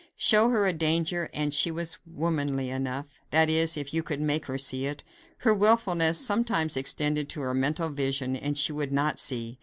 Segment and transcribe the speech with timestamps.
[0.17, 4.47] Show her a danger and she was womanly enough that is, if you could make
[4.47, 5.03] her see it.
[5.37, 9.59] Her wilfulness sometimes extended to her mental vision and she would not see.